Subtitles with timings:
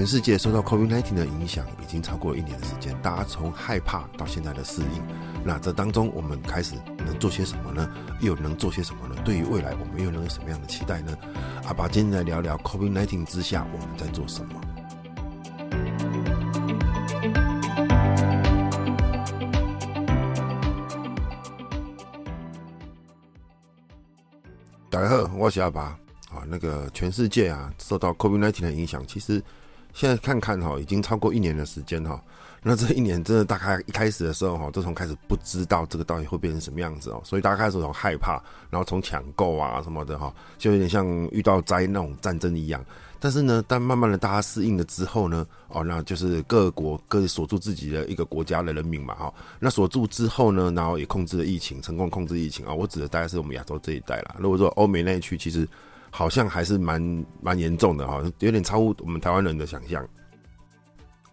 [0.00, 5.06] 全世界受到 COVID-19 的影响已经超过一年的时间，大家从害怕到现在的适应，
[5.44, 7.86] 那这当中我们开始能做些什么呢？
[8.22, 9.14] 又能做些什么呢？
[9.26, 11.14] 对于未来，我们又能有什么样的期待呢？
[11.66, 14.58] 阿爸今天来聊聊 COVID-19 之下我们在做什么。
[24.88, 25.82] 大家好，我是阿爸
[26.30, 26.40] 啊。
[26.48, 29.44] 那个全世界啊，受到 COVID-19 的影响，其实。
[29.92, 32.22] 现在看看哈，已经超过一年的时间哈。
[32.62, 38.32] 那这一年真的大概一开始的时候哈，就从开始不知道这个到底会变成什么样子哦，所以大家开始从害怕，
[38.68, 42.84] 然后从抢购啊什么的哈，就有点像遇到灾那种战争一样。
[43.18, 49.32] 但是呢，但慢慢的大家适应了之后呢，哦，那就是各国各锁住自己的一个国家的人民嘛哈。
[49.58, 52.74] 那锁住之后呢，然后也控制了疫情，成功控制疫情啊。
[52.74, 54.36] 我指的大概是我们亚洲这一带啦。
[54.38, 55.66] 如果说欧美那一区，其实。
[56.10, 60.06] 好像还是蛮蛮严重的哈，有点超乎我们台湾人的想象。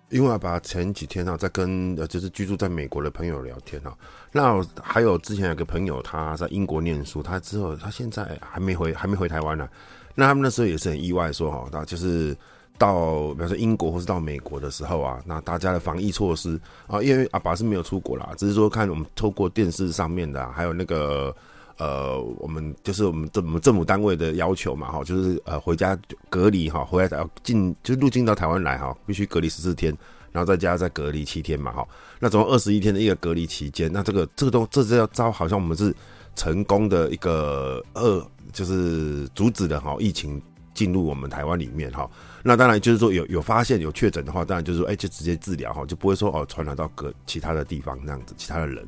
[0.09, 3.94] 因为阿爸前几天啊，在跟呃就是居住在美国的朋友聊天啊，
[4.31, 9.67] 那还有之前有个朋友他在英国念书，他之后他现在还没回还没回台湾呢、
[10.16, 12.34] 那他们那时候也是很意外说哈，那就是
[12.78, 21.36] 到比如说英国或是到美国的时候啊，那大家的防疫措施啊，因为阿爸是没有出国啦，只是说看我们透过电视上面的、还有那个。
[21.78, 25.95] 呃，我们就是我们政我们政府单位的要求嘛，哈，就是呃回家
[26.28, 29.95] 隔离哈，回来要进就入境到台湾来哈，必须隔离十四天，
[30.31, 31.88] 然后在家再隔离七天嘛，哈，
[32.19, 35.95] 那总共二十一天的一个隔离期间，那这个这个都这是要招，好像我们是
[36.36, 40.41] 成功的一个二，就是阻止了哈疫情
[40.73, 42.09] 进入我们台湾里面哈，
[42.41, 48.84] 那当然就是说有有发现有确诊的话，当然就是说哎就直接治疗哈，就不会说哦传染到隔其他的地方那样子，其他的人。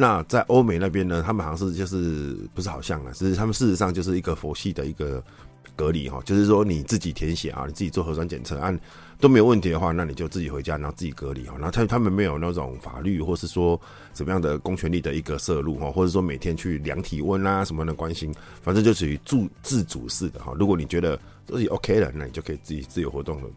[0.00, 5.22] 那在欧美那边呢，他们好像是就是不是好像啊，是他们事实上就是一个佛系的一个
[5.76, 8.80] 隔离哈，就是说你自己填写啊，你自己做核酸检测，按
[9.20, 11.54] 都没有问题的话，那你就自己回家，然后自己隔离哈。
[11.58, 13.78] 然后他他们没有那种法律或是说
[14.14, 20.54] 怎么样的公权力的一个摄入哈，或者说每天去量体温啊什么的关心，反正就属于自自主式的哈。
[20.58, 23.48] 如果你觉得自己 OK 了，那你就可以自己自由活动了。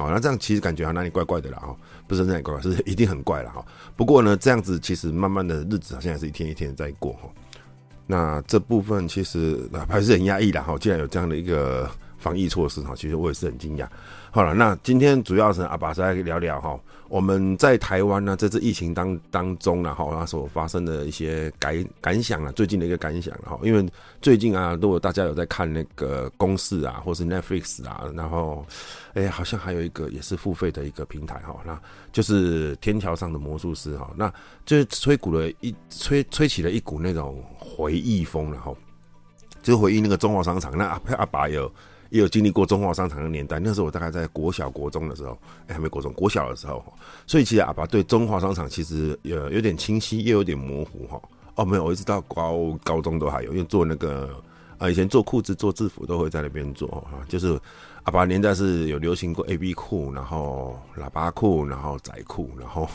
[0.00, 1.76] 好，那这样其实感觉好像哪里怪怪的了哈，
[2.08, 3.62] 不是哪里怪怪，是一定很怪了哈。
[3.94, 7.28] 不过呢，这样子其实慢慢的日子好像也是一天一天在过哈。
[8.06, 10.74] 那这部分其实还是很压抑的哈。
[10.78, 11.86] 既然有这样的一个
[12.20, 13.88] 防疫措施哈，其实我也是很惊讶。
[14.30, 23.84] 好了，那今天主要是阿爸再聊聊哈，我们在台湾呢，这次疫情当当中呢，哈，那所发生的一些感感想啊，最近的一个感想哈，因为
[24.22, 28.64] 最近啊，如果大家有在看那个公式啊，或是 Netflix 啊，然后，
[29.14, 31.76] 哎，好像还有一个也是付费的一个平台哈，那
[32.12, 34.32] 就是天桥上的魔术师哈，那
[34.64, 38.76] 就是吹鼓了一吹吹起了一股那种回忆风然后，
[39.60, 41.68] 就回忆那个中华商场，那阿阿爸有。
[42.10, 45.38] 也有经历过中华商场的年代，那时候我大概在国小、国中的时候，
[45.68, 46.84] 哎，还没国中，国小的时候，
[47.26, 51.20] 所以其实阿爸对中华商场其实有有点清晰，又有点模糊哈。
[51.54, 54.28] 哦，没有，我一直到高高中都还有，因为做那个
[54.78, 57.20] 啊，以前做裤子、做制服都会在那边做哈。
[57.28, 57.58] 就是
[58.02, 62.88] 阿爸年代是有流行过 A B 裤，然后喇叭裤，然后仔裤，然后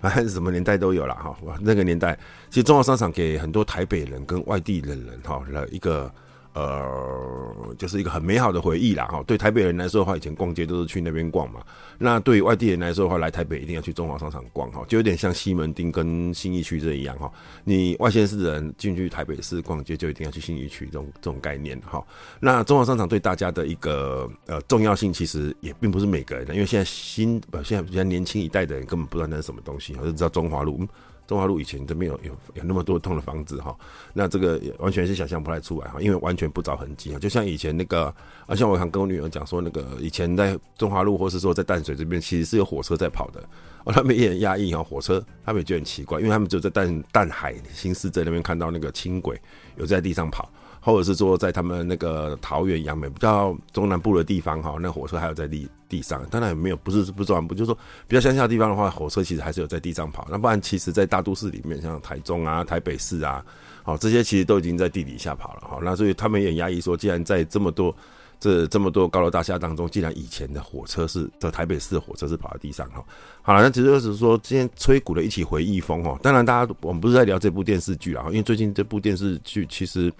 [0.00, 1.36] 反正什么年代都有了哈。
[1.60, 2.18] 那个年代，
[2.50, 6.12] 其实中华商场给很多台北人跟外地的人哈了一个。
[6.58, 9.22] 呃，就是一个很美好的回忆啦哈。
[9.28, 11.60] 对台北人来说的话，以前逛街都是去那边逛嘛。
[11.98, 17.30] 那对于外地人来说的话，来台北一定要去中华商场逛哈，就有点像西门町跟信义区这一样哈。
[17.62, 22.04] 你外县市的人进去台北市逛街，就一定要去信义区这种这种概念哈。
[22.40, 30.80] 那中华商场对大家的一个呃重要性，其实也并不是每个人的，因为现在新呃现在比较年轻一代的人根本不知道那是什么东西，就知道中华路。
[31.28, 33.76] 中华路以前都没有有有那么多栋的房子哈，
[34.14, 38.06] 那这个也完全是想象不太出来哈，因为完全不着痕迹啊，就像以前那个，
[38.46, 43.40] 啊像我想跟我女儿讲说，那个以前在中华路或是说在淡水这边，其实是有火车在跑的，
[43.84, 49.38] 哦，他们也很压抑哈，火车他们也觉得很奇怪，因为他们只有在淡淡海新市镇那边看到那个轻轨
[49.76, 50.50] 有在地上跑。
[50.92, 56.24] 或者是说，在他们那个桃园、杨梅比较中南部的地方，哈，那火车还有在地地上。
[56.30, 60.26] 当然也没有，不是不是中南部，就是说比较乡下的地方的话，火车其实还是有在地上跑。
[60.30, 63.44] 那不然，其实，在大都市里面，像台中啊、台北市啊，
[63.82, 65.78] 好，这些其实都已经在地底下跑了，哈。
[65.82, 67.94] 那所以他们也压抑说，既然在这么多
[68.40, 73.04] 这这么多高楼大厦当中，既然以前的火车是在台北市的火车是跑在地上，哈，
[73.42, 76.18] 好了，那其实就是说，今天吹鼓了一起回忆风，哈。
[76.22, 80.10] 当然，大家我们不是在聊这部电视剧啊，因为最近这部电视剧其实。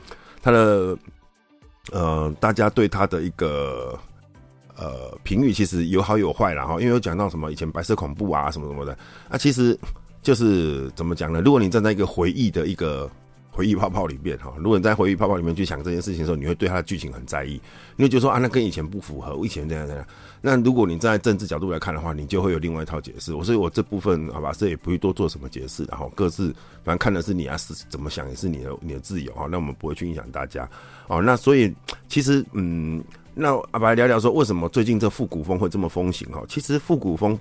[0.49, 0.97] 他的
[1.93, 3.99] 呃，大家对他的一个
[4.77, 8.97] 呃评语其实有好有坏啦哈，因为有讲到什么以前白色恐怖啊什么什么的，
[9.29, 9.79] 那、啊、其实
[10.23, 11.43] 就是怎么讲呢？
[11.43, 13.11] 如果你站在一个回忆的一个
[13.59, 14.55] 回忆泡泡里面哈。
[14.59, 17.61] 如果你在回忆泡泡里面去想这件事情的时候，你会对它的剧情很在意，
[17.97, 20.07] 你会觉得说啊，那跟以前不符合，我以前这样这样。
[20.41, 23.35] 那如果你站在政治角度来看的话，你就会有另外一套解释。
[23.35, 25.85] 我所以，我这部分好吧，这也不会多做什么解释。
[25.87, 29.49] 然后各自反正看的是你啊，是怎么想也是你的你的自由哈。
[29.51, 30.71] 那我们不会去影响大家
[31.09, 31.21] 哦。
[31.21, 31.75] 那所以
[32.07, 33.03] 其实嗯，
[33.35, 36.45] 那阿白聊聊说，为什么最近这复古风会这么风行哈？
[36.49, 37.37] 其实复古风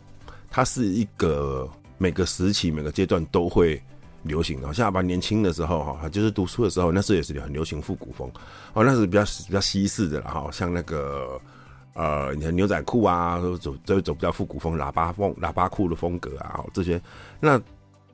[0.50, 3.80] 它是一个每个时期每个阶段都会
[4.28, 4.74] 流行的。
[4.74, 8.30] 像阿白年轻的时候哈，就是读书的时候，那时候也是很流行复古风
[8.74, 11.40] 哦，那是比较比较西式的了哈，像那个。
[12.00, 17.02] 呃，牛仔裤啊，都走都走比较复古风，喇叭风、喇叭裤的风格啊，这些。
[17.40, 17.60] 那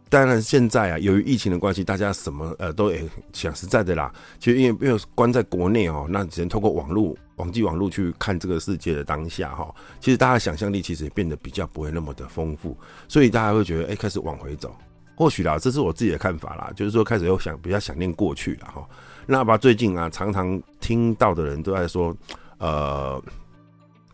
[0.07, 4.09] 当然，现在啊，由于疫情的关系，大家什么呃都诶讲实在的啦。
[4.39, 9.75] 其实因为因为关在国内哦，那只能透过网络、网际网络去看这个世界的当下哈。
[9.99, 12.77] 其实大家想象力其实也变得比较不会那么的丰富，
[13.09, 14.73] 所以大家会觉得哎，开始往回走。
[15.15, 18.87] 或许啦，这是我自己的看法啦，就是说开始又想比较想念过去了哈。
[19.25, 22.15] 那把最近啊，常常听到的人都在说，
[22.57, 23.23] 呃。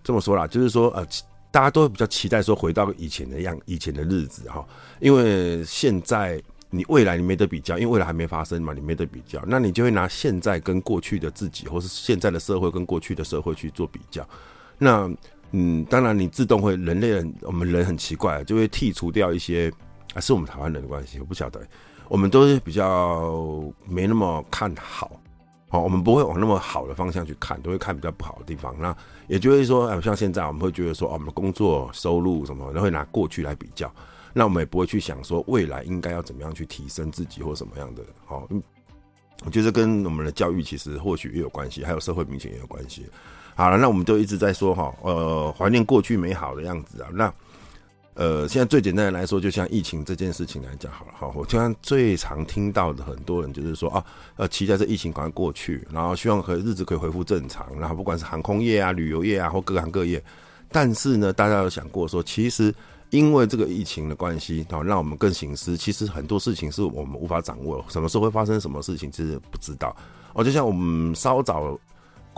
[0.01, 1.05] 这么说啦，就是说，呃，
[1.51, 4.65] 大家都比较期待说回到以前的样，以前的日子哈，
[4.99, 6.41] 因为现在
[6.71, 14.27] 你未来你没得比较，因为未来还没发生嘛，你没得比较，那你就会拿现在跟过去的自己，或是现在的社会跟过去的社会去做比较。
[14.79, 15.07] 那
[15.51, 19.71] 嗯，当然你自动会人类人，我们人很奇怪，就会剔除掉一些
[20.13, 21.61] 啊，是我们台湾人的关系，我不晓得，
[22.07, 25.11] 我们都是比较没那么看好。
[25.71, 28.75] 好，我们不会往那么好的方向去看，都会看比较不好的地方。
[28.79, 28.95] 那
[29.27, 33.91] 也就是说，像现在我们会觉得说，哦，我们的工作收入什么，都会拿过去来比较。
[34.33, 38.03] 那我们也不会去想说，未来应该要怎么样去提升自己或什么样的。
[38.25, 38.49] 好，
[39.45, 43.05] 我觉得跟我们的教育其实或许也有关系，还有社会明显也有关系。
[43.53, 47.09] 好了，那我们就一直在说哈，呃，怀念过去美好的样子啊。
[47.13, 47.31] 那
[48.19, 51.31] 呃，现在最简单的来说，就像疫情这件事情来讲好了哈。
[51.33, 54.03] 我经常最常听到的很多人就是说啊，
[54.35, 60.21] 呃，期待这疫情赶快过去，然后希望可以日子可以恢复正常，然后不管是航空业啊、旅游业啊或各行各业。
[60.69, 62.75] 但是呢，大家有想过说，其实
[63.09, 69.95] 因为这个疫情的关系，然后让我们更省思，其实很多事情是我们无法掌握，什么时候会发生什么事情，其实不知道。
[70.33, 71.79] 哦，就像我们稍早。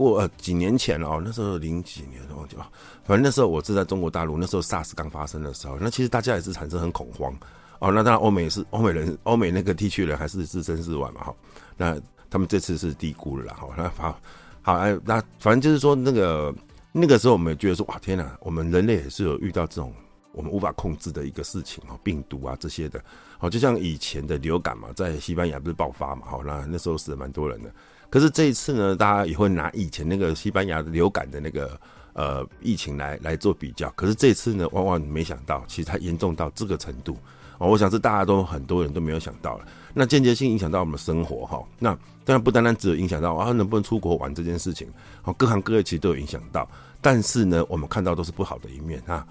[0.01, 2.67] 过呃几年前了哦，那时候零几年忘记了，
[3.03, 7.31] 反正那时候我是在中国大陆，那时候 SARS 刚发生的时候，那其实大家也是产生很恐慌
[7.79, 7.91] 哦。
[7.91, 11.35] 那当然欧美是欧美人，欧美那个地区人还是置身事外嘛哈。
[11.77, 11.99] 那
[12.29, 13.69] 他们这次是低估了啦哈。
[13.77, 14.19] 那好，
[14.61, 16.53] 好哎，那反正就是说那个
[16.91, 19.93] 那个时候我们也觉得说哇天哪，我们人类也是有遇到这种
[20.31, 23.03] 我们无法控制的一个事情哈，病毒啊这些的，
[23.37, 27.71] 好就像以前的流感嘛，在西班牙不是爆发嘛，好那那时候死了蛮多人的。
[28.11, 31.79] 可是这一次呢，大家也会拿以前那个西班牙流感的那个
[32.11, 33.89] 呃疫情来来做比较。
[33.91, 37.17] 可是这次呢，万万没想到，其实它严重到这个程度
[37.57, 37.69] 哦。
[37.69, 39.65] 我想是大家都很多人都没有想到了。
[39.93, 41.63] 那间接性影响到我们的生活哈。
[41.79, 41.91] 那
[42.25, 44.89] 当然不单单只有影响到啊能不能出国玩这件事情，
[45.23, 46.69] 哦，各行各业其实都有影响到。
[46.99, 49.25] 但是呢，我们看到都是不好的一面啊，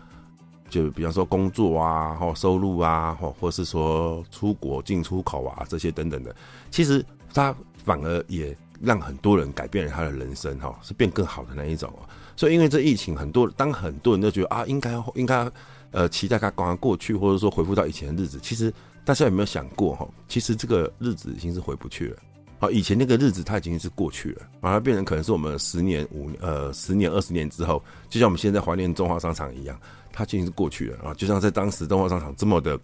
[0.71, 6.35] 就比方说工作啊，或收入啊，或或是说出国进出口啊这些等等的，
[6.71, 7.05] 其实
[7.35, 7.55] 它
[7.85, 8.57] 反而也。
[8.81, 11.93] 让很多人改变了他的人生，哈，是变更好的那一种。
[12.35, 15.51] 所以因为这疫情，很多当很多人都觉得啊，应该应该
[15.91, 18.39] 呃期待他赶快过去，或者说恢复到以前的日子。
[18.43, 18.73] 其实
[19.05, 22.17] 大家有没有想过，哈，其实这个日子已经是回不去了。
[22.61, 29.79] 啊，以前那个日子它已经是过去了，把它变成可能是我们十年、五呃十年、二十年之后，就像我们现在怀念中华商场一样，
[30.13, 31.15] 它已经是过去了啊。
[31.15, 32.77] 就像在当时中华商场这么的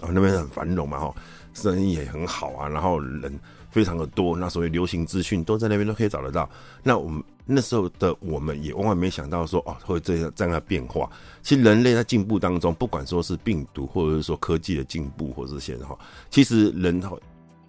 [0.00, 1.14] 啊，那边很繁荣嘛，哈，
[1.54, 3.36] 生意也很好啊，然后人。
[3.78, 6.50] 非常的多，那所谓流行资讯都在那边都可以找得到。
[6.82, 11.08] 那我们那时候的我们也万万没想到说哦会这样这样的变化。
[11.40, 15.96] 其实人类在进步当中，不管说是病毒，或者是说科技的进步，或者这些哈，
[16.28, 17.16] 其实人哈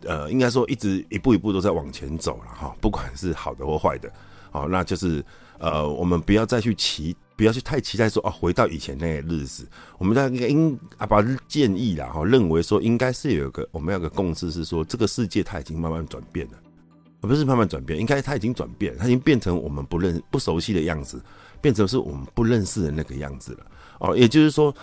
[0.05, 2.75] 呃应该说一直一步一步都在往前走了哈。
[2.81, 4.11] 不管是好的或坏的，
[4.49, 5.23] 好，那就是
[5.59, 7.15] 呃我们不要再去期。
[7.39, 9.65] 不要去太期待说哦，回到以前那个日子。
[9.97, 16.53] 我们在应啊，把建议啦哈，认为说应该是有个我们要有个共识是说，这个世界它已经慢慢转变了，
[17.21, 21.21] 不是慢慢转变，应该它已经转变，它已经变成我们不认不熟悉的样子，
[21.61, 23.65] 变成是我们不认识的那个样子了。
[23.99, 24.75] 哦，也就是说，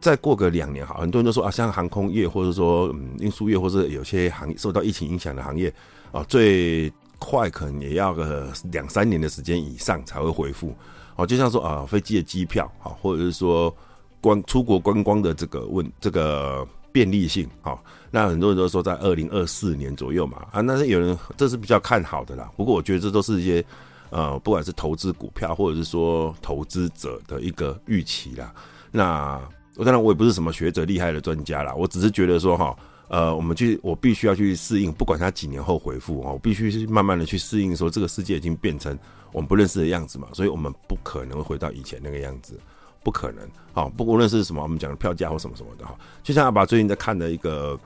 [0.00, 5.70] 再过个两年哈，很多人都说啊，像航空业或者说嗯运输业，或者有些行业受到疫情影响的行业
[6.10, 10.74] 啊，最快可能也要个两三年的时间以上才会恢复。
[11.16, 13.74] 哦，就像说啊，飞机的机票，啊，或者是说
[14.20, 17.76] 观出国观光的这个问这个便利性，啊，
[18.10, 22.48] 那很多人都说在二零二四年左右嘛，啊，那是有人这是比较看好的啦。
[22.56, 23.64] 不过我觉得这都是一些
[24.10, 28.54] 呃，不管是投资股票或者是说投资者的一个预期啦。
[28.90, 29.40] 那
[29.76, 32.76] 当然我也不是什么学者厉害的专家啦，我只是觉得说哈，
[33.08, 38.96] 呃，我们去，我必须要去适应，不管他几年后回复哦，我必须是慢慢的去适应，说这个世界已经变成
[39.32, 42.60] 我们不认识的样子嘛，所以我们不可能回到以前那个样子，
[43.02, 43.48] 不可能。
[43.72, 47.78] 好，不无论是什么，我们讲的票价或什么什么的哈，就像阿爸最近在看的一个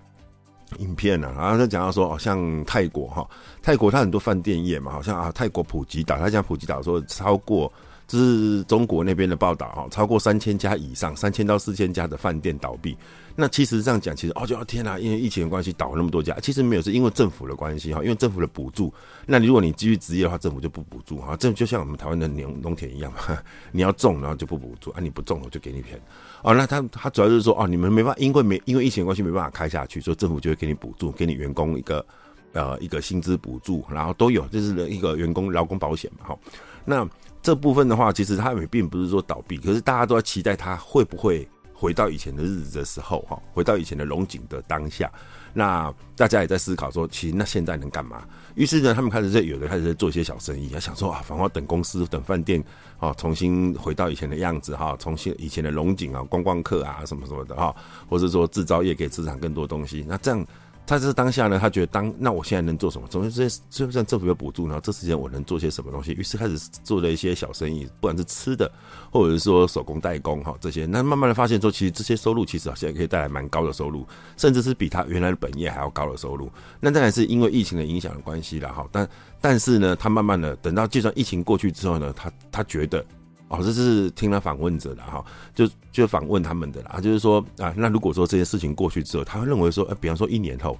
[0.78, 3.28] 影片呢、啊，然后他讲到说，哦，像泰国哈，
[3.62, 7.72] 泰国它很多饭店业嘛，好像啊，泰国普吉岛，他讲普吉岛说超过。
[8.08, 12.94] 这是中国那边的报道哈，超过三千家以上，三千到四千家的饭店倒闭。
[13.34, 18.92] 那其实这样讲，其实哦，就天哪，因为疫情的关系倒了那么多家，其实没有，是因为政府的关系哈，因为政府的补助。
[19.26, 23.18] 那你如果你继续职业的话，政府就不补助哈，这就像我们台湾的农农田一样嘛，
[23.70, 26.00] 你要种然后就不补助啊，你不种我就给你钱。
[26.42, 32.04] 哦，那他他主要就是说哦，你们没办法，因为没因为疫情的关系没办法开下去，所以政府就会给你补助，给你员工一个
[32.52, 36.38] 呃一个薪资补助，然后都有，就是一个员工劳工保险嘛哈。
[36.84, 37.08] 那
[37.40, 41.48] 这部分的话，其实他们并不是说倒闭，可是大家都在期待它会不会
[41.82, 45.10] 回到以前的日子的时候，哈，回到以前的龙井的当下。
[45.52, 48.22] 那大家也在思考说，其实那现在能干嘛？
[48.54, 52.62] 于是呢，他们开始在有的开始在做一些小生意，要想说啊，反正等公司、等饭店
[53.00, 57.74] 啊，重新回到以前的样子哈，重新以前的龙井啊，观光客啊什么什么的哈，
[58.08, 60.46] 或者说制造业可以生产更多东西，那这样。
[60.84, 63.06] 他这是当下呢，他觉得当那我现在能做什么？
[63.08, 66.12] 总之这些就算政府有补助，然后这时间我能做些什么东西？
[66.12, 68.70] 于是开始做了一些小生意，不管是吃的，
[69.10, 70.84] 或者是说手工代工哈这些。
[70.84, 76.50] 那慢慢的发现说，其实这些收入其实好像可以带来蛮高的收入，甚至是比他原来的本业还要高的收入。
[76.80, 78.86] 那当然是因为疫情的影响的关系了哈。
[78.90, 79.08] 但
[79.40, 83.04] 但是呢，他慢慢的等到就算疫情过去之后呢，他他觉得。
[83.52, 85.22] 哦，这是听了访问者的哈，
[85.54, 90.74] 就就访问他们的啦，就是说啊，那如果说这件事情过去之后，他会认为说，呃，比方说一年后，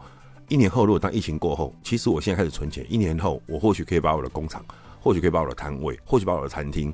[0.48, 4.64] 一年后如果当疫情过后，其实我现在开始存钱，一年后我或许可以把我的工厂，
[5.02, 6.90] 或许可以把我的摊位，或许把我的餐厅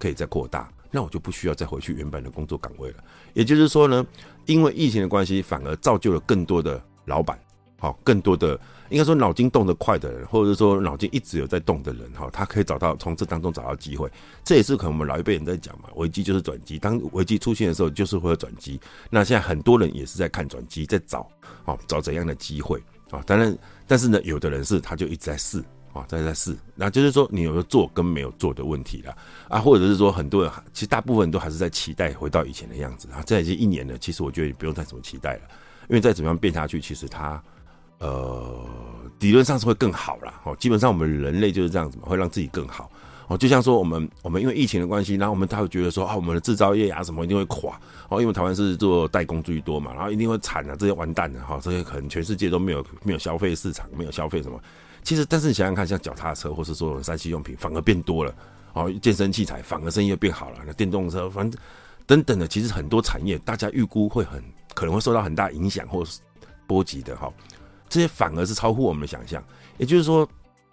[0.00, 2.96] 可以再扩大，那我就不需要再回去原本的工作岗位了。
[3.32, 4.04] 也就是说呢，
[4.46, 7.38] 因为疫情的关系，反而造就了更多的老板。
[7.78, 8.60] 好，更多的
[8.90, 14.10] 应该说脑筋动得快的人，或者是说脑筋一直有在动的人，哈，他可以找到从这当中找到机会。
[14.44, 16.78] 这也是可能我们老一辈人在讲嘛，危机就是转机。
[16.78, 18.80] 当危机出现的时候，就是会有转机。
[19.08, 21.28] 那现在很多人也是在看转机，在找，
[21.64, 23.22] 哦，找怎样的机会啊？
[23.24, 23.56] 当然，
[23.86, 25.60] 但是呢，有的人是他就一直在试，
[25.92, 26.56] 啊，在在试。
[26.74, 29.16] 那就是说，你有没有做跟没有做的问题了
[29.48, 29.60] 啊？
[29.60, 33.22] 或者是说，很多人其实大部分人都还是在期待回到以前的样子啊。
[33.24, 35.42] 这已经一年了，其实我觉得你不用再怎么期待了，
[35.88, 37.40] 因为再怎么样变下去，其实他。
[38.00, 38.58] 呃，
[39.20, 40.40] 理论上是会更好啦。
[40.44, 42.90] 哦，基本上我们人类就是这样子嘛，会让自己更好。
[43.28, 47.78] 哦，就像说我们我们因为疫情的关系，然后我们他会觉得说啊，我们的制造业啊什么一定会垮。
[48.08, 54.60] 哦，因为台湾是做代工最多嘛，然后一定会惨啊，这些完蛋了哈，这些可能全世界都没有没有消费市场，没有消费什么。
[55.02, 58.34] 其实，但是你想想看，像脚踏车或是说三 C 用品，反而变多了。
[58.72, 60.58] 哦，健身器材反而生意又变好了。
[60.66, 61.60] 那电动车，反正
[62.06, 64.42] 等等的，其实很多产业大家预估会很
[64.74, 66.20] 可能会受到很大影响或是
[66.66, 67.32] 波及的哈。
[67.90, 69.44] 这些反而是超乎我们的想象，
[69.76, 70.26] 也就是说，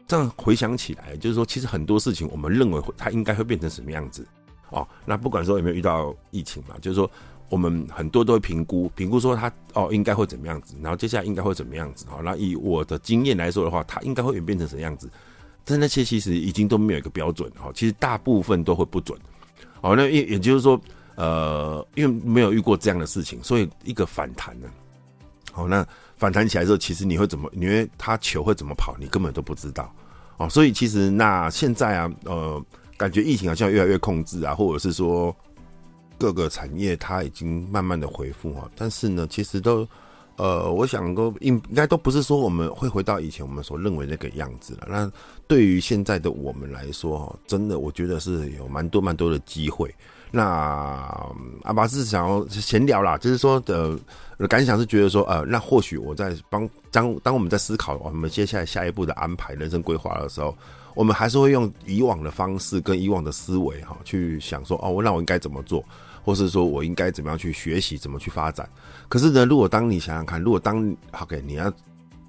[0.08, 4.26] 这样回想起来，就是说，其实很多事情我们认为它应该会变成什么样子
[4.70, 4.88] 哦。
[5.04, 7.10] 那不管说有没有遇到疫情嘛，就是说，
[7.50, 12.06] 我们很多都会评估，评估说它哦应该会怎么样子，然后接下来应该会怎么样子。
[12.08, 15.10] 好，那以我的经验来说的话，它应该会演变成什么样子？
[15.66, 19.20] 但那些其实已经都没有一个标准哈，其实大部分都会不准。
[19.82, 20.80] 哦，那也也就是说，
[21.16, 24.70] 呃，因为没有遇过这样的事情，所以一个反弹呢。
[25.52, 25.84] 好，那。
[26.18, 27.50] 反弹起来之后，其实你会怎么？
[27.54, 29.94] 因为它球会怎么跑，你根本都不知道
[30.38, 30.50] 哦。
[30.50, 32.66] 所以其实那现在啊，呃，
[32.98, 35.36] 感觉疫情好像越来越控制啊，或者是说
[36.18, 38.70] 各个产业它已经慢慢的恢复啊。
[38.76, 39.88] 但是呢，其实都
[40.38, 44.88] 呃，我想都应应该都不是说我们会回到以前我们所认为那个样子了。
[44.89, 45.12] 那
[45.48, 49.94] 对于现在的我们来说哈，真的我觉得是有蛮多蛮多的机会。
[50.29, 51.25] 那
[51.63, 53.98] 阿拔是想要闲聊啦，就是说的，
[54.38, 60.53] 我的感想是觉得说，呃，那或许我在帮当当我们在思考我们接下来下一步的安排、人生规划的时候，
[60.96, 65.82] 我们还是会用以往的方式跟以往的思维哈，去想说，哦，那我应该怎么做，
[66.28, 68.68] 或是说我应该怎么样去学习，怎么去发展。
[69.08, 71.72] 可是呢，如果当你想想看，如果当 OK，你要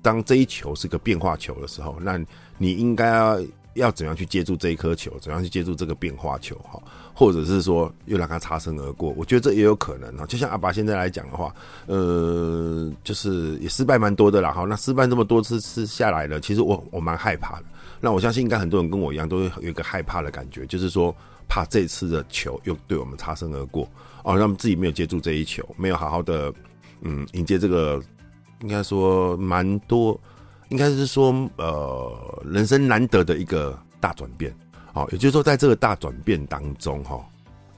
[0.00, 2.16] 当这一球是个变化球的时候，那
[2.58, 3.40] 你应该要。
[3.74, 5.16] 要怎样去接住这一颗球？
[5.20, 6.56] 怎样去接住这个变化球？
[6.64, 6.82] 哈，
[7.14, 9.14] 或者是说又让它擦身而过？
[9.16, 10.26] 我觉得这也有可能啊。
[10.26, 11.54] 就像阿爸现在来讲的话，
[11.86, 14.50] 呃，就是也失败蛮多的啦。
[14.50, 17.66] 哈，那失败这么多次次下来了，其实我我蛮害怕的。
[18.00, 21.14] 那我相信应该很多人跟我一样，都会有一个害怕的感觉，就是说
[21.48, 23.88] 怕这次的球又对我们擦身而过
[24.22, 26.52] 哦，让自己没有接住这一球，没有好好的
[27.00, 28.00] 嗯迎接这个，
[28.60, 30.20] 应该说蛮多。
[30.70, 34.54] 应该是说，呃，人生难得的一个大转变，
[34.92, 37.26] 好，也就是说，在这个大转变当中，哈，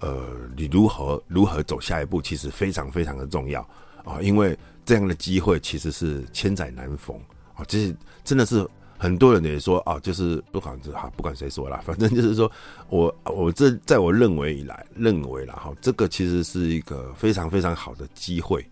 [0.00, 3.60] 呃，你如何如何走下一步，其实非常非常的重要
[4.04, 7.16] 啊，因为这样的机会其实是千载难逢
[7.54, 8.68] 啊，这是真的是。
[9.00, 12.52] 很多人也说啊，就是不管是哈，不管谁说啦， 反正就是说
[12.90, 18.62] 我我这在我认为以来认为啦哈，这个其实是一个非常非常好的机会，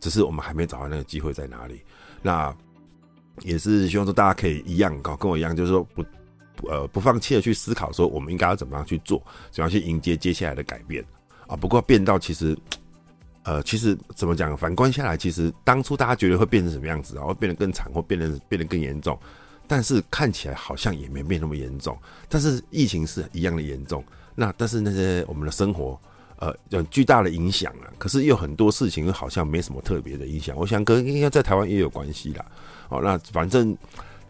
[0.00, 1.80] 只是我们还没找到那个机会在哪里。
[2.20, 2.52] 那
[3.42, 6.04] 也是希望说大家可以一样搞跟我一样，就是说不
[6.68, 9.22] 呃不放弃的去思考，说我们应该要怎么样去做，
[9.52, 11.04] 怎么样去迎接接下来的改变
[11.46, 11.54] 啊。
[11.54, 12.58] 不过变到其实
[13.44, 19.16] 呃其实怎么讲，反观下来，其实当初大家觉得会变成什么样子，然后变得更惨，或变得变得更严重。
[19.70, 21.96] 但是看起来好像也没变那么严重，
[22.28, 24.02] 但是疫情是一样的严重。
[24.34, 25.96] 那但是那些我们的生活，
[26.40, 27.86] 呃，有巨大的影响啊。
[27.96, 30.56] 可是又很多事情好像没什么特别的影响。
[30.56, 32.44] 我想跟应该在台湾也有关系啦。
[32.88, 33.78] 哦，那反正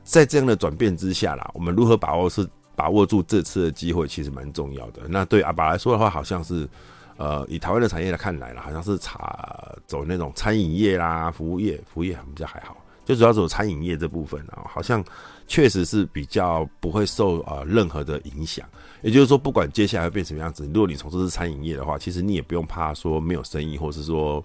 [0.04, 5.00] 在这样的转变之下啦，我们如何把握是把握住这次的机会，其实蛮重要的。
[5.08, 6.68] 那对阿拔来说的话，好像是
[7.16, 12.76] 呃，以台湾的产业来看来了，好像是查走那种餐饮业啦、服务业，服务业比较还好。
[13.10, 15.04] 就主要走餐饮业这部分啊，好像
[15.48, 18.64] 确实是比较不会受呃任何的影响。
[19.02, 24.44] 也就是说，不管接下来会变什么样子，如果你从事餐饮业的话，其实你也不用怕说没有生意，或是说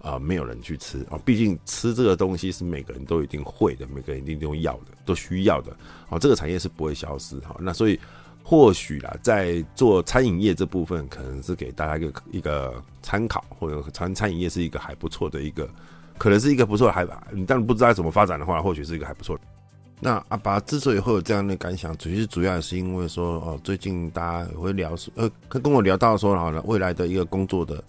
[0.00, 1.20] 呃没有人去吃啊。
[1.26, 5.76] 毕竟吃这个东西是每个人都一定会的，每个人一定都要的，都需要的。
[6.08, 7.54] 哦，这个产业是不会消失哈。
[7.60, 8.00] 那所以
[8.42, 15.68] 或许啦，在做餐饮业这部分，可能是给大家一个一个参考，或者餐餐饮业是一个还不错的一个。
[16.18, 19.38] 可能是一个不错的海拔，你当然不知道怎么发展的话，或许是一个还不错。
[19.98, 27.82] 那阿爸之所以会有这样的感想，其实主要也是因为说，哦，最近大家也会聊，呃，跟我聊到说，好了，未来的一个工作的，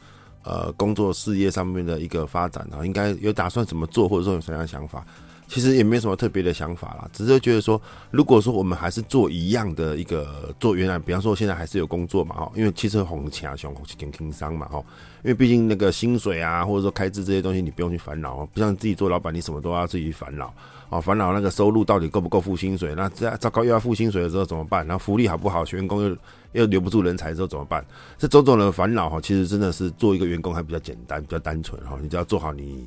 [0.43, 5.05] 呃，工作事业上面的一个发展啊，应该有打算怎么做，或者说有什么样的想法。
[5.47, 14.83] 其实也没什么特别的想法啦，只是觉得说，如果说我们还是做一样的一个做原来，比方说现在还是有工作嘛，哈，因为汽车红钱啊，熊红钱轻商嘛，哈，
[15.23, 20.53] 因为毕竟那个薪水啊，或者说开支这些东西，你不用去烦恼，不像自己做老板，你什么都要自己烦恼，
[20.89, 24.85] 啊，烦恼那个收入到底够不够付薪水，那这糟糕又要付薪水的时候怎么办？
[24.85, 25.63] 然后福利好不好？
[25.67, 26.17] 员工又
[26.51, 27.85] 又留不住人才的时候怎么办？
[28.17, 32.85] 这种种的烦恼哈，其实真的是做一个员工还比较简单，比较单纯哈，你只要做好你。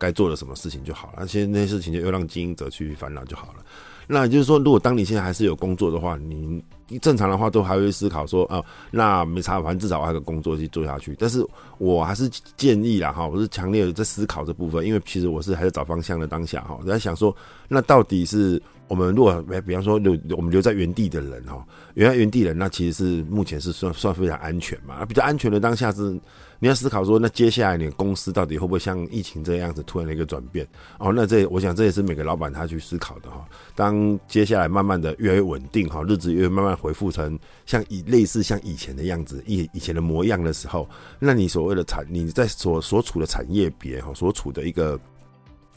[0.00, 3.62] 该做的什么事情就好了，那些那些事情就又让经营者去烦恼就好了。
[4.08, 6.60] 那也就是说，如果当你现在还是有工作的话，你
[7.00, 8.60] 正常的话都还会思考说，啊，
[8.90, 11.14] 那没差，反正至少还有个工作去做下去。
[11.16, 11.46] 但是
[11.78, 17.32] 我还是建议啦，哈，我是强烈的在思考这部分，因为其实我是还是找方向的当下，哈，我在想说，
[17.68, 26.18] 那到底是我们如果比方说留我们留在原地的人，哈，原来原地人，那其实是目前是算算非常安全嘛，比较安全的当下是。
[26.62, 30.66] 你要思考说，那接下来你公司到底会不会像疫情这样子突然的一个转变？
[30.98, 33.42] 哦，那这我想这也是每个老板他去思考的哈。
[33.74, 40.86] 当接下来慢慢的越来越稳定哈，日子越慢慢恢复成像以类似像以前的样子，以以前的模样的时候，
[41.18, 45.00] 那你所谓的产，你在所所处的产业别哈，所处的一个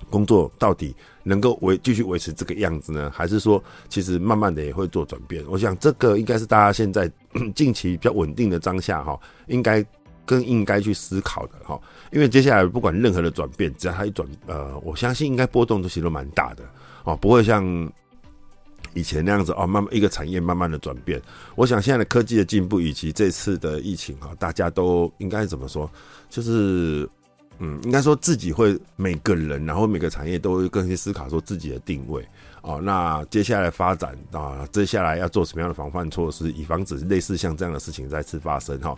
[0.09, 0.93] 工作到底
[1.23, 3.09] 能够维继续维持这个样子呢？
[3.09, 5.41] 还是说其实慢慢的也会做转变？
[5.47, 7.09] 我想这个应该是大家现在
[7.55, 9.17] 近期比较稳定的当下哈，
[9.47, 9.81] 应该。
[10.25, 11.79] 更应该去思考的哈，
[12.11, 16.63] 因为接下来不管任何的转变，只要它一转，呃，我相信应该波动都其实都蛮大的
[17.03, 17.63] 哦，不会像
[18.93, 21.21] 以前那样子哦，慢慢一个产业慢慢的转变。
[21.55, 25.89] 我想现在的科技的进步以及这次的疫情哈，大家都应该怎么说？
[26.29, 27.09] 就是
[27.59, 32.27] 嗯，应该说自己会每个人，然后每个产业都会更去思考说自己的定位
[32.61, 32.79] 哦。
[32.81, 38.97] 那接下来发展啊，接下来要做什么样的防范措施，以防止类似像这样的事情再次发生哈。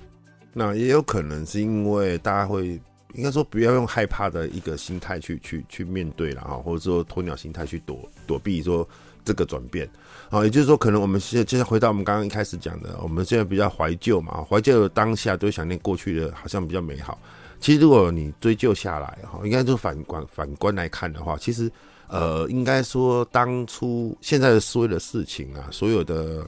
[0.58, 2.80] 那也有可能是因为大家会
[3.14, 8.88] 应该说不要用害怕的一个心态去去去面对了哈，或者说鸵鸟心态去躲躲避说
[9.26, 9.86] 这个转变
[10.30, 17.20] 啊，也就是说可能我们现在接着回到我们刚刚一开始讲的，我们现在比较怀旧嘛，怀旧当下都想念过去的好像比较美好。
[17.60, 21.70] 其实如果你追究下来哈，应该就反观反观来看的话，其实
[22.08, 26.48] 呃应该说当初现在的所有的事情啊，所有的。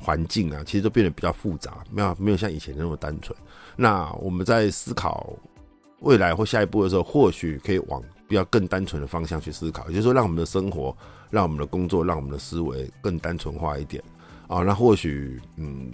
[0.00, 3.36] 环境啊，其实都变得比较复杂，没有没有像以前那么单纯。
[3.76, 5.32] 那我们在思考
[6.00, 10.96] 未来或下一步的时候，或许可以往比较更单纯的方向去思考，也就是说，让我们的生活、
[11.30, 14.02] 让我们的工作、让我们的思维更单纯化一点
[14.48, 14.60] 啊。
[14.62, 15.90] 那或许，嗯，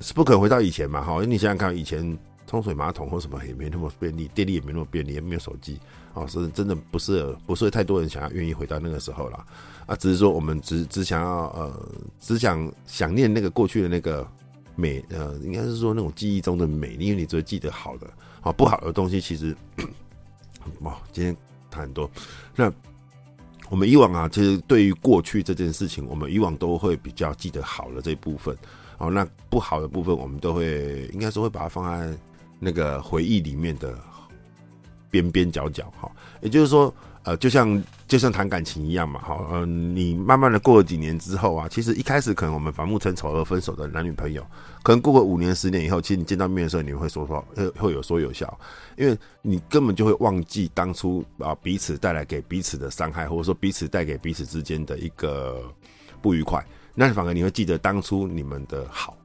[0.00, 1.00] 是不可能回到以前嘛？
[1.02, 5.78] 哈，你想想看，以前冲水马桶或什么也没那么便利，电力也没那么便利，也没有手机
[6.14, 9.44] 啊，是真的不是不是太多人想要愿意回到那个时候了。
[9.86, 14.26] 啊，只是说我们只只想要呃，只想想念那个过去的那个
[14.74, 18.06] 美，呃，应该是说那种记忆中的美，因为你只会记得好的，
[18.40, 19.56] 啊不好的东西其实，
[20.80, 21.36] 哇， 今天
[21.70, 22.10] 谈很多。
[22.56, 22.72] 那
[23.70, 28.56] 我们以往啊，其实对于过去这件事情，我们以往都会比较记得好的这一部分，
[28.96, 32.18] 好，那不好的部分，我们都会应该说会把它放在
[32.58, 33.98] 那个回忆里面的。
[35.08, 36.10] 边边角角哈。
[36.42, 36.92] 也就是说，
[37.22, 44.44] 呃，就像就像谈感情一样嘛，哈，嗯，你慢慢的过了几年之后啊，其实一开始可能我们反目成仇而分手的男女朋友，
[44.82, 48.58] 可能过个五年十年以后，其实你见到面的时候，你会说说会会有说有笑，
[48.98, 55.62] 因为你根本就会忘记当初啊彼此带来给彼此的伤害，或者说彼此带给彼此之间的一个
[56.20, 56.62] 不愉快，
[56.94, 59.16] 那反而你会记得当初你们的好。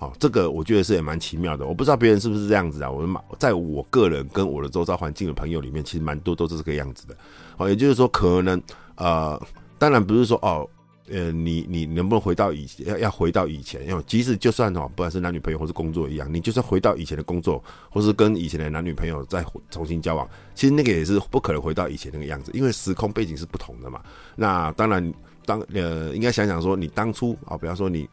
[0.00, 1.66] 好，这个我觉得是也蛮奇妙的。
[1.66, 2.90] 我不知道别人是不是这样子啊。
[2.90, 7.14] 我们在我个人跟我的周遭环境的朋友里面，其实蛮多都是这个样子的。
[7.54, 8.58] 好，也就是说，可能
[8.94, 9.38] 呃，
[9.78, 10.66] 当然不是说哦，
[11.10, 13.86] 呃，你你能不能回到以前要要回到以前？
[13.86, 24.00] 因为即使就算哦，不管是男女朋友或是工作一样，你就算回到以前的工作，或是跟以前的男女朋友再重新交往，其实那个也是不可能回到以前那个样子，因为时空背景是不同的嘛。
[24.34, 25.12] 那当然，
[25.44, 28.08] 当呃，应该想想说，你当初啊，比方说你。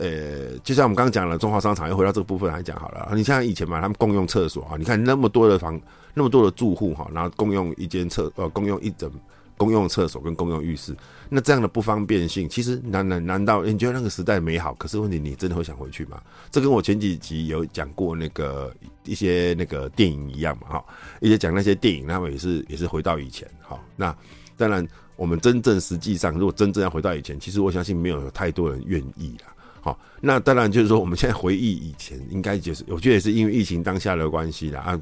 [0.00, 3.12] 呃，就像我们刚刚讲了，中华商场又回到这个部分来讲好了。
[3.14, 5.78] 你像以前嘛，他们共用厕所啊，你看那么多的房，
[6.14, 9.12] 那么多的住户哈，然后共用一间厕呃，共用一整
[9.58, 10.96] 公用厕所跟公用浴室，
[11.28, 14.72] 那这样的不方便性，其实难难难道你觉得那个时代美好？
[14.76, 16.18] 可是问题，你真的会想回去吗？
[16.50, 20.84] 这跟我前几集有讲过那个一些那个电影一样嘛，哈，
[21.20, 24.16] 一些讲那些电影，他们也是也是回到以前，好，那
[24.56, 29.52] 当然我们真正实际上，如果真正要回到以前，其实我相信没有太多人愿意啦。
[29.82, 35.00] 好，那当然就是说，我们现在回忆以前，应该就是我觉得也是因为疫情当下的关系啦，啊，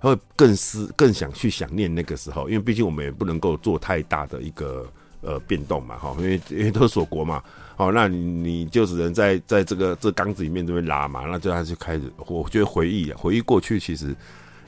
[0.00, 4.86] 他会更思更想去想念那个时候，因为毕竟我们也不能够做太大的一个
[5.22, 7.42] 呃变动嘛，哈，因为因为都是锁国嘛，
[7.74, 14.14] 好，那你你就只能在在这个这缸子里面这边拉嘛，那就他就开始，我觉得回忆回忆过去，其实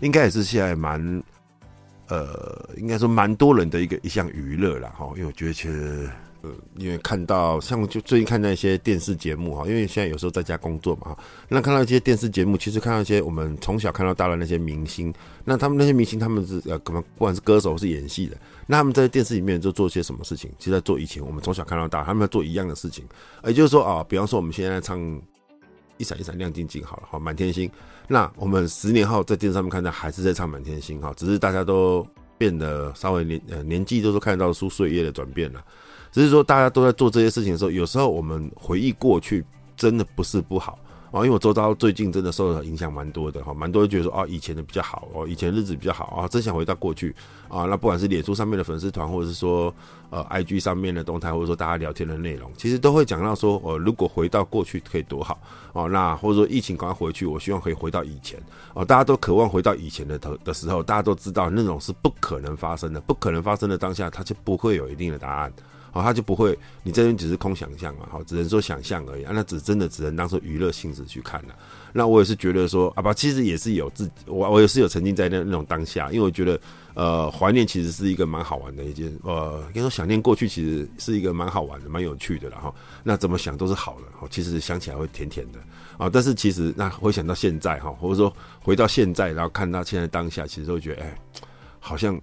[0.00, 1.22] 应该也是现在蛮
[2.08, 6.10] 呃，应该说蛮多人的一个一项娱乐啦，哈，因为我觉得其实。
[6.42, 15.12] 呃，因为看到像就最近看那些电视节目哈，因为现在有时候在家工作嘛哈，那看到一些电视节目，其实看到一些我们从小看到大的那些明星，
[15.44, 20.50] 那他们那些明星他们是呃，可能不管是歌手是演戏的，那他们在电视里面就做些什么事情？
[20.58, 23.04] 其实在做以前我们从小看到大，他们在做一样的事情，
[23.44, 24.98] 也就是说啊，比方说我们现在唱
[25.98, 27.70] 一闪一闪亮晶晶好了，好满天星，
[28.08, 32.06] 那我们十年后在电视上面看到还是在唱满天星哈，只是大家都
[32.38, 35.62] 变得稍微年呃年纪都是看到出岁月的转变了。
[36.12, 39.44] 只是说，大家都在做这些事情的时候，有时候我们回忆过去，
[39.76, 40.78] 真的不是不好
[41.12, 41.18] 啊。
[41.18, 47.14] 因为我周遭最近真的受到影响蛮多的哈，蛮多人觉得说啊，以前的比较好哦，以前日子比较好啊，真想回到过去
[47.48, 47.64] 啊。
[47.64, 49.72] 那不管是脸书上面的粉丝团，或者是说
[50.10, 55.40] 呃 IG 上面的动态，或者说大家聊天的内容，其实都会讲到说，呃，如果回到过去可以多好
[55.72, 55.88] 哦。
[55.88, 58.40] 那或者说疫情赶快回去，我希望可以回到以前
[58.74, 58.84] 哦。
[58.84, 65.52] 大家都渴望回到以前的头的时候，大家都知道那种是不可能发生的，不可能发生的当下，它就不会有一定的答案。
[65.92, 69.32] 好，他就不会，你这边只是空想象嘛，好，只能说想象而已啊。
[69.34, 71.54] 那只真的只能当做娱乐性质去看了。
[71.92, 76.60] 那我也是觉得说，啊不，其实也是有自己，我我也是有沉浸在那那种当下，因为我觉得，
[76.94, 82.72] 呃，怀念其实是一个蛮好玩的一件，呃，应该说想念过去其实是一个蛮好玩的、蛮有趣的了哈。
[83.02, 85.58] 那怎么想都是好的，哈，其实想起来会甜甜的
[85.98, 86.08] 啊。
[86.08, 91.18] 但是其实那回想到现在哈，或者说回到现在，然后看到现在当下，其实会觉得，哎，
[91.80, 92.20] 好像。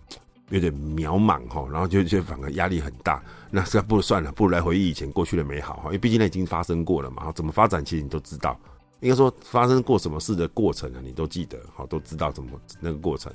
[0.50, 3.22] 有点渺茫哈，然后就就反而压力很大。
[3.52, 7.32] 那这不如算了，不如来回忆以前过去的美好哈，因为毕竟那已经发生过了嘛。
[7.34, 8.58] 怎么发展，其实你都知道。
[9.02, 13.32] 应该说发生过什么事的过程呢，你都记得，好，都知道怎么那个过程。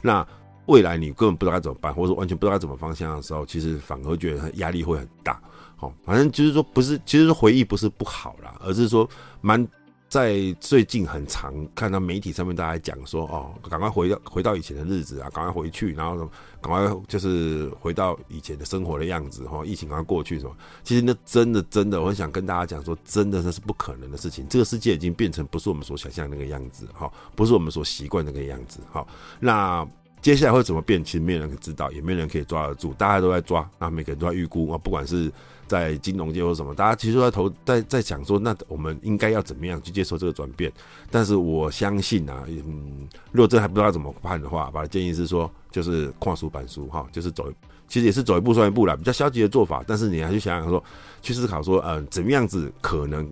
[0.00, 0.26] 那
[0.66, 5.40] 未来你根本不知道该怎么办，或者说完全不知道该怎么方向的时候，其实反而觉得压力会很大。
[5.76, 9.08] 好，反正就是说不是，其实说回忆不是不好啦，而是说
[9.40, 9.66] 蛮。
[10.12, 16.28] 在最近很常看到媒体上面大家讲说哦，赶快回到回到以前的日子啊，赶快回去，然后
[16.60, 20.54] 赶快就是回到以前的生活的样子哈，疫情赶快过去什么？
[20.84, 24.46] 其实那真的真的，我很想跟大家讲说，真的那是不可能的事情。
[24.50, 29.06] 这个世界已经变成不是我们所想象那个样子哈，不是我们所习惯那个样子哈。
[29.40, 29.88] 那
[30.20, 31.02] 接下来会怎么变？
[31.02, 35.32] 其实没有人可知道，也没有人可以抓得住，大家都在抓那，每个人都在预估啊，不管是。
[35.72, 40.70] 在金融界或什么，大家其实都在投，在在想说，那我们应该要怎么样去接受这个转变？
[41.10, 47.50] 但是我相信啊，嗯，如果这还不知道怎么办的话，我的建议是说，就是跨书板书哈，就是走，
[47.88, 49.82] 其实也是走一步算一步了，比较消极的做法。
[49.86, 50.84] 但是你还去想想说，
[51.22, 53.26] 去思考说，嗯、怎么样子可能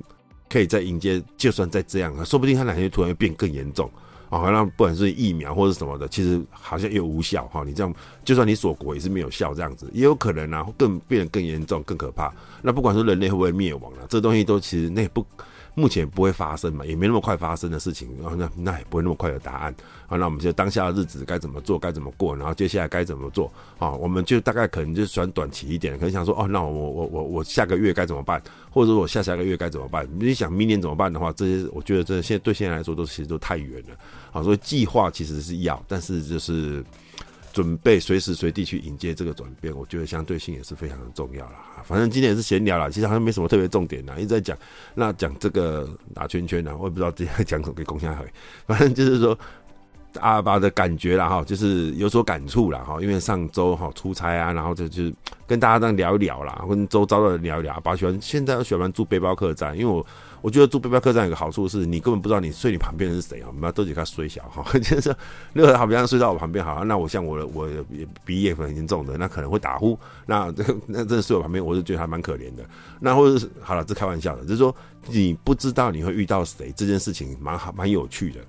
[0.49, 3.91] 可以再迎接，就算再这样，说不定它哪天突然会变更严重。
[4.31, 7.63] 啊，好像不管是疫苗或者什么的，其实好像又无效哈。
[7.67, 7.93] 你这样，
[8.25, 12.33] 就算你锁国也是没有效，这样子也有可能呢，更变得更严重、更可怕。
[12.63, 15.27] 那不管是人类会不会灭亡了，这东西都其实那不
[15.75, 19.75] 目前不会发生嘛，也没那么快发生的事情，然后那那也不会那么快有答案。
[20.07, 23.51] 好，那我们就当下的日子该怎么做，该怎么过，然后接下来该怎么做？
[23.79, 30.09] 好，我们就大概可能就选短期一点，可能想说，哦，那我我我我下个月该怎么办，或者说我下下个月该怎么办？
[30.19, 33.97] 你想明年怎么办的话，这些我觉得这现在对现在来说都其实都太远了。
[34.33, 36.85] 好，所以计划其实是要，但是就是。
[37.53, 41.55] 准备随时随地去迎接这个转变，我觉得相对性也是非常的重要了。
[41.85, 44.57] 反正今天也是闲聊了，其实好像没什么特别重点啦，一直在讲。
[44.95, 48.27] 那讲这个打圈圈呢，我也不知道今天讲什么，给公下回。
[48.67, 49.39] 反正就是说
[50.19, 53.01] 阿巴的感觉啦，哈，就是有所感触啦，哈。
[53.01, 55.05] 因为上周哈出差啊，然后就就
[55.47, 57.75] 跟大家这样聊一聊啦，跟周遭的人聊一聊。
[57.75, 60.05] 阿巴喜欢现在喜欢住背包客栈，因为我。
[60.43, 63.49] 我觉得住背包客栈有个好处是，你根本不知道你睡你旁边的是谁啊！
[63.49, 65.15] 我们要都得看睡小哈， 就是
[65.53, 67.69] 如果好比方睡到我旁边，好，那我像我我
[68.25, 70.51] 鼻炎很严重的，那可能会打呼，那
[70.89, 72.65] 那真的睡我旁边，我就觉得还蛮可怜的。
[73.01, 74.75] 那或者是好了，这开玩笑的，就是说
[75.09, 78.41] 你不知道你会遇到谁，这件事情蛮好蛮有趣的。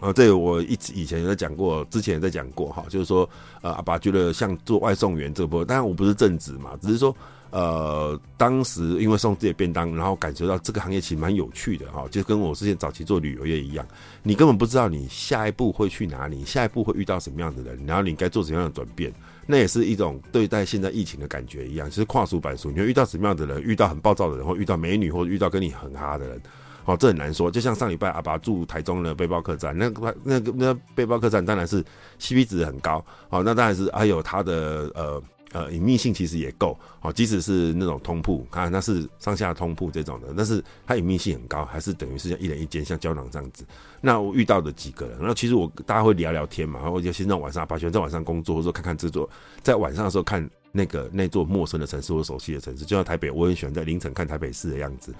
[0.00, 3.28] 哦，这个我一直以前有在讲过，之前也在讲过哈，就是说
[3.62, 7.16] 呃，阿爸觉得像做外送员这波，当然我不是正职嘛，只是说。
[7.50, 13.86] 呃，当时因为送自己便当，然后感觉到这个行业其实蛮有趣的哈，就跟我之前早期做旅游业一样，
[14.22, 19.14] 你根本不知道你下一步会去哪里，下一步会遇到什么样的人，然后你该做什么样的转变，
[19.46, 26.42] 那也是一种对待现在疫情的感觉一样，其实跨书板书，你会遇到什么样的人，遇到很暴躁的人，或遇到美女，或者遇到跟你很哈的人，
[26.86, 27.50] 哦，这很难说。
[27.50, 31.84] 就像上礼拜阿爸住台中的背包客栈，那个那那背包客栈当然是
[32.18, 35.22] CP 值很高，好，那当然是还有它的呃。
[35.52, 43.64] 呃，隐秘性其实也够，好，即使是那种通铺，看那是上下通铺这种的，但是它隐秘性很高，还是等于是像一人一间，像胶囊这样子。
[44.02, 49.30] 那我遇到的几个人，那其实我大家会聊聊天嘛，然后就先在晚上，把喜欢在晚上工作，或者说看看制作，
[49.62, 55.14] 在晚上的时候看那个那座陌生的城市或熟悉的城市，就像台北，我很喜欢在凌晨看台北市的样子。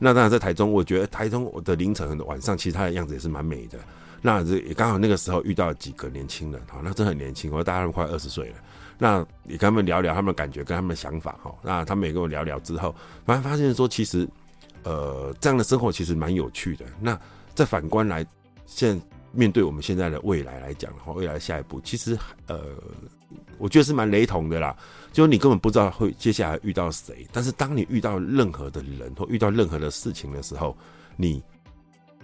[0.00, 3.78] 那当然在台中，我觉得台中的凌晨晚上，其实它的样子也是蛮美的。
[4.22, 8.56] 那这也刚好那个时候遇到几个年轻人，好，那真的很年轻，我大家都快二十岁了。
[8.98, 14.28] 那也跟他们聊聊他们的感觉跟他们的想法哈，那他们也跟我聊聊之后，反而发现说其实，
[14.82, 16.84] 呃，这样的生活其实蛮有趣的。
[17.00, 17.18] 那
[17.54, 18.26] 再反观来，
[18.66, 19.00] 现
[19.32, 22.60] 面对我们现在的未来来讲的话，未来下一步其实呃，
[23.58, 24.76] 我觉得是蛮雷同的啦。
[25.12, 30.76] 就你根本不知道会接下来遇到谁，但是当你遇到任何的人或遇到任何的事情的时候，
[31.16, 31.42] 你。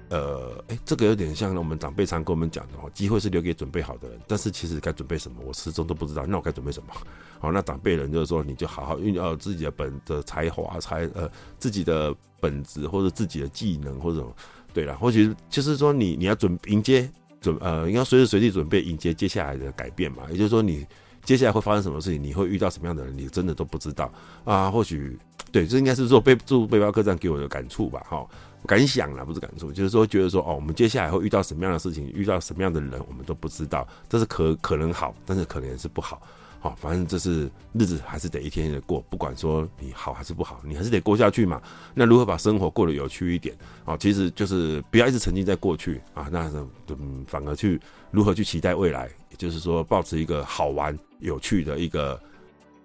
[0.08, 4.16] 呃，哎、这个有点像我们长辈常跟我们讲的哦，机会是留给准备好的人。
[4.28, 6.24] 但是其实该准备什么，我始终都不知道。
[6.24, 6.94] 那我该准备什么？
[7.40, 14.24] 好， 那长辈人就是说，你就好好运用自己的本的才华、才呃自己的本职或者自己的技能或者。
[14.72, 20.24] 对了，或许就是说你你要准迎接准呃，应该随时随地准备迎接接下来的改变嘛。
[20.30, 20.86] 也就是说，你
[21.24, 24.10] 接下来会发生什么事情，你会遇到什么样的人，你真的都不知道
[24.44, 24.70] 啊。
[24.70, 25.18] 或许
[25.52, 28.00] 对，这应该是做背住背包客栈给我的感触吧。
[28.08, 28.26] 哈。
[28.66, 36.20] 感想啦，不是感触，就是说觉得说哦，我们接下来会遇到什么样的事情，遇到什么样的人，我们都不知道，这是可可能好，但是可能是不好。
[36.60, 41.60] 好，反正这是日子还是得一天天的过，不管说你好还是不好，你还是得过下去嘛。
[41.94, 43.56] 那如何把生活过得有趣一点？
[43.84, 46.50] 啊，其实就是不要一直沉浸在过去啊，那
[46.88, 52.20] 嗯，反而去如何去期待未来，也就是说，保持一个好玩有趣的一个。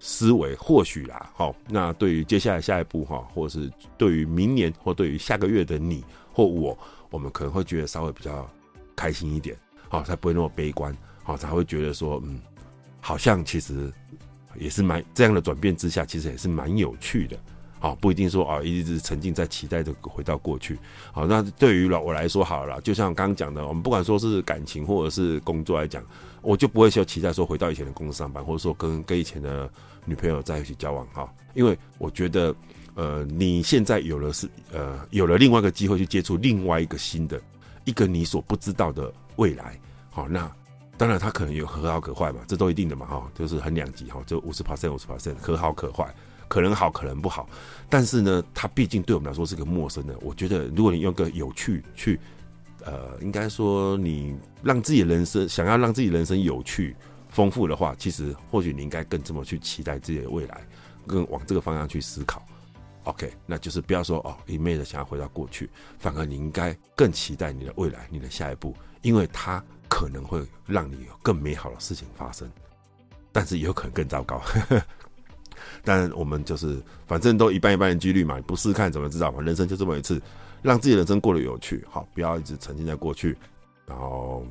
[0.04, 6.04] 思维或许啦，好，那对于接下来下一步哈，或者是对于明年或对于下个月的你
[6.34, 6.76] 或我，
[7.12, 8.50] 我们可能会觉得稍微比较
[8.96, 9.56] 开心一点，
[9.90, 12.42] 好，才不会那么悲观，好，才会觉得说，嗯，
[13.02, 13.92] 好像其实
[14.56, 17.38] 也是蛮这样的转变之下，其实也是蛮有趣的，
[17.80, 20.80] 好，不一定说啊，一直沉浸在期待着回到过去，
[21.12, 26.02] 好，那对于我来说好了，就像刚刚讲的，我们不管说是感情或者是工作来讲，
[26.42, 29.70] 我就不会说期待说回到以前的公司上班，或者说跟跟以前的。
[30.04, 32.56] 女朋友在一起交往哈，因为我觉得，
[32.96, 37.40] 呃，你现在有了是呃有了另外一个机会去接触另外一个新的
[37.86, 40.52] 一个你所不知道的未来，好，那
[41.02, 46.14] 当然它可能有可好可坏嘛，这都一定的嘛哈，就是很两极哈，就五十 percent 五十 percent 可好可坏，
[46.48, 47.50] 可能好可能不好，
[47.90, 52.20] 但是呢，它毕竟对我们来说是个陌生的，我觉得如果你用个有趣去，
[52.86, 56.96] 呃，应该说你让自己的人生想要让自己人生有趣。
[57.30, 60.68] 丰富的话，其实或许你应该更这么去期待自己的未来，
[61.08, 62.46] 更往这个方向去思考。
[63.06, 72.50] OK，那就是不要说哦，一昧的想要回到过去，反而你应该更期待你的未来，你的下一步，因为它可能会让你有更美好的事情发生，
[73.34, 74.42] 但是也有可能更糟糕。
[75.84, 79.42] 但我们就是反正都一半一半的几率嘛，不试看怎么知道嘛？
[79.42, 80.22] 人生就这么一次，
[80.62, 83.38] 让自己的人生过得有趣，好，不要一直沉浸在过去，
[83.86, 84.46] 然后。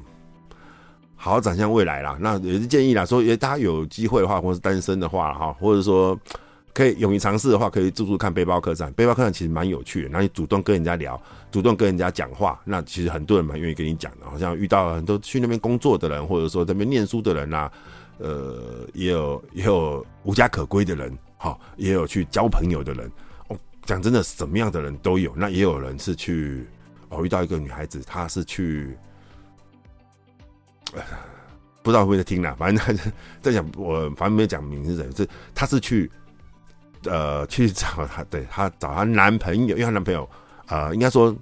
[1.22, 6.18] 好好展现未来啦，那也是建议啦，说，也大家有机会的话，或是单身的话，哈，或者说
[6.72, 8.92] 可以勇于尝试的话，可以住住看背包客栈。
[8.92, 14.26] 背包客栈其实蛮有趣的，然后你主动跟人家聊，主动跟人家讲话，那其实很多人蛮愿意跟你讲的。
[14.30, 17.72] 好像遇到很多去那边工作的人，或者说在那边念书的人啊，
[18.18, 23.10] 呃，也有也有无家可归的人，好，也有去交朋友的人。
[23.48, 25.34] 哦，讲真的，什么样的人都有。
[25.34, 26.64] 那也有人是去，
[27.08, 28.96] 哦，遇到一个女孩子，她是去，
[31.82, 32.96] 不知道会不会在听啦，反正
[33.40, 36.08] 在讲，我反正没有讲名字是谁，是她是去。
[37.04, 40.28] 呃，去找她，对她找她男朋友，因为她男朋友，
[40.66, 41.34] 呃，应该说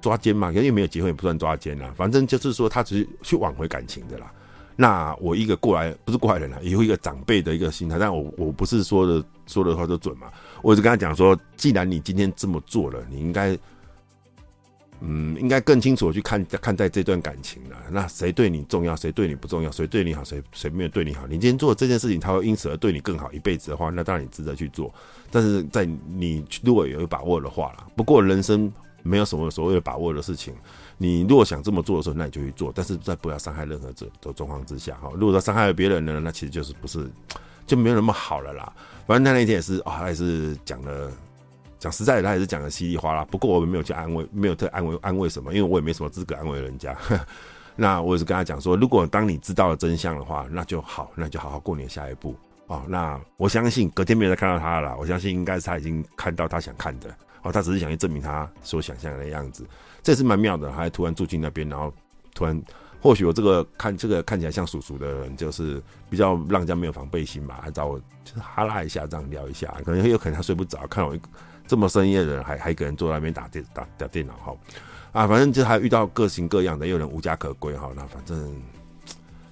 [0.00, 1.92] 抓奸嘛，因为没有结婚也不算抓奸啦。
[1.96, 4.32] 反正就是说，她只是去挽回感情的啦。
[4.76, 10.28] 那我一个过来，不是过来人啦，有一个长辈的一个心态，但我我不是说的说的话都准嘛。
[10.62, 13.58] 我就跟她讲说，既然你今天这么做了，你应该。
[15.02, 17.76] 嗯，应该更清楚的去看看待这段感情了。
[17.90, 19.70] 那谁对你重要，谁对你不重要？
[19.70, 21.26] 谁对你好，谁谁没有对你好？
[21.26, 24.92] 你今天做这件事情，他会因此而对你更好一辈子的话，那当然你值得去做。
[25.30, 28.70] 但是在你如果有把握的话了，不过人生
[29.02, 30.54] 没有什么所谓的把握的事情。
[30.98, 32.70] 你如果想这么做的时候，那你就去做。
[32.74, 37.10] 但是在不要伤害任何者的状况之下，哈，如果他伤害了别人呢，那其实就是不是
[37.66, 38.70] 就没有那么好了啦。
[39.06, 41.10] 反正他那天也是啊，他也是讲了。
[41.80, 43.24] 讲实在的，他也是讲的稀里哗啦。
[43.24, 46.94] 不过我们没有去安慰，没有特安慰安慰什么，因为我也没什么资格安慰人家。
[47.74, 52.82] 那我也是跟他讲说，如果当你知道了真相的话，那就好，那就好好过你的下一步哦。
[52.86, 54.94] 那我相信隔天没有再看到他了。
[54.98, 57.08] 我相信应该是他已经看到他想看的
[57.42, 59.66] 哦，他只是想去证明他所想象的样子。
[60.02, 61.90] 这是蛮妙的，他还突然住进那边，然后
[62.34, 62.60] 突然
[63.00, 71.16] 或许我这个看这个看起来像叔叔的人，就是比较让人家没有防备心吧，还找我就是哈拉一下，这样聊一下，可能有可能他睡不着，看我。
[71.70, 74.56] 这么深夜的人还还一个人坐在那边打电打打电脑哈
[75.12, 77.92] 啊，反正就还遇到各型各样的，也有人无家可归哈。
[77.94, 78.60] 那反正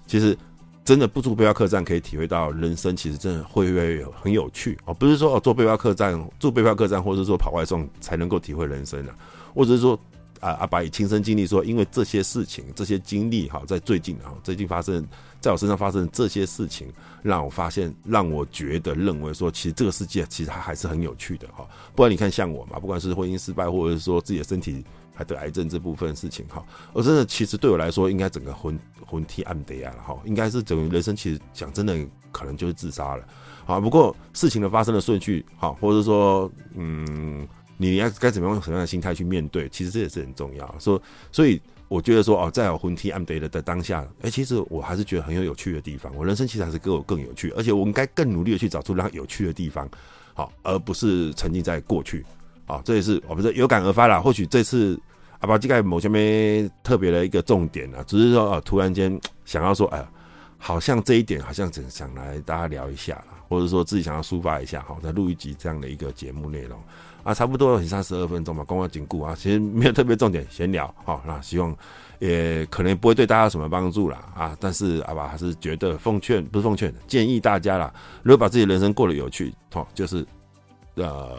[0.05, 0.37] 其实
[0.85, 4.93] 真的不住背包客栈，可以体会到人生其实真的会越来越很有趣哦。
[4.93, 9.15] 不是说哦，坐背包客栈住背包客栈，或者说跑外送才能够体会人生啊，
[9.55, 9.97] 或者是说。
[10.41, 15.07] 啊，阿拔以亲身经历说，因为这些事情、这些经历，哈，在最近啊，最近发生
[15.41, 16.89] 在我身上发生这些事情，
[17.23, 21.67] 让我发现，让我觉得认为说，其实这个世界其实它还是很有趣的哈。
[21.95, 31.97] 不然你看，像我嘛，不管是婚姻失败，或者是说自己的身体还得癌症这部分事情哈，我真的其实对我来说，应该整个昏昏天暗地啊哈，应该是整个人生其实讲真的，
[32.31, 33.25] 可能就是自杀了。
[33.65, 37.47] 好，不过事情的发生的顺序，哈，或者说，嗯。
[37.79, 39.67] 你要该怎么样用什么样的心态去面对？
[39.71, 40.75] 其实这也是很重要。
[40.79, 41.01] 说，
[41.33, 46.15] 所以我觉得说哦，在有昏天暗地的的当下，哎、其实我还是觉得很有有趣的地方。
[46.15, 49.89] 我人生其实还是比我更有趣，而且我应该更努力的去找出让有趣的地方，
[50.35, 52.27] 好，而不是沉浸在过去。
[52.67, 54.21] 啊，这也是我不是有感而发啦。
[54.21, 55.01] 或许这次
[55.39, 60.11] 阿巴基盖某些没特别的一个重点啊，只是说，突然间想要说，哎呀，
[60.59, 66.79] 好像这一点好像只想来大家聊一下，或者说自己想要抒发一下，好，再录一集这样的一个节目内容。
[67.23, 71.77] 啊，差不多很三十二分钟嘛，公关紧固啊，其实没有特别重点，闲聊好， 那希望
[72.19, 80.27] 也可能不会对大家有什么帮助啦啊，但是阿拔还是觉得奉劝不是奉劝，建议大家啦，如果把自己人生过得有趣，好，就是
[80.95, 81.39] 呃，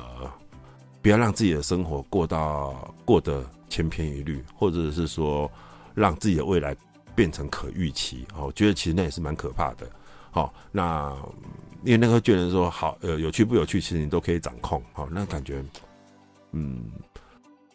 [1.02, 5.50] 不要让自己的生活过到过得千篇一律，或者是说
[5.96, 6.76] 让自己的未来
[7.15, 9.89] 变成可预期，我觉得其实那也是蛮可怕的。
[10.32, 11.15] 好，那。
[11.86, 15.63] 因为那个觉得说好，呃，有趣不有趣，其实你都可以掌控，好，那感觉，
[16.52, 16.84] 嗯，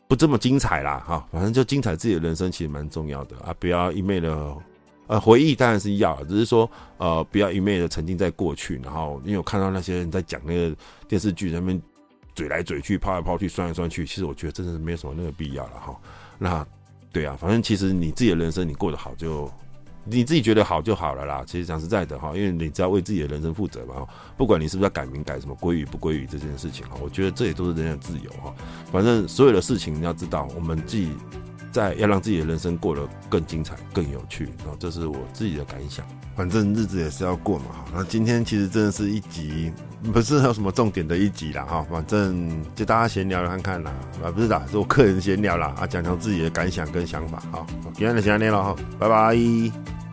[0.06, 4.54] 不这么精彩啦，哈，反正就精彩自己的人生，其实蛮重要的啊，不要一昧的，
[5.06, 10.76] 呃，回忆当然是要，只是说，呃，不要一昧的沉浸在过去，然后因为我看到那些人在讲那个
[11.08, 11.80] 电视剧，那边
[12.34, 15.98] 嘴来嘴去，抛来抛去，算来算去，其实我觉得真的是没有什么那个必要了，哈，
[16.38, 16.66] 那
[17.10, 19.50] 对啊，反正其实你自己的人生你过得好就。
[20.04, 21.42] 你自己觉得好就好了啦。
[21.46, 24.06] 其实讲实在的哈，因为你只要为自己的人生负责嘛。
[24.36, 28.54] 不管你是不是要改名改什么归于不归于这件事情哈，我觉得这也都是人的自由哈。
[28.92, 31.12] 反正所有的事情你要知道，我们自己
[31.74, 34.44] 在要让自己的人生过得更精彩、更有趣。
[34.60, 36.06] 然后这是我自己的感想。
[36.36, 37.84] 反正日子也是要过嘛哈。
[37.92, 39.72] 那今天其实真的是一集
[40.12, 41.84] 不是有什么重点的一集啦哈。
[41.90, 47.42] 反正就大家闲聊看看啦，啊不是的，是我个人闲聊啦啊，讲讲自己的感想跟想法。
[47.50, 50.03] 好，今天的先这里了哈，拜拜。